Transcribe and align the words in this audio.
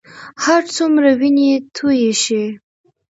هرڅومره 0.43 1.11
وینې 1.19 1.51
تویې 1.75 2.11
شي. 2.23 2.43